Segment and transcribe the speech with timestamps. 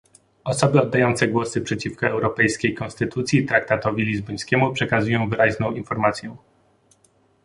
[0.43, 6.35] Osoby oddające głosy przeciwko europejskiej konstytucji i traktatowi lizbońskiemu przekazują wyraźną informację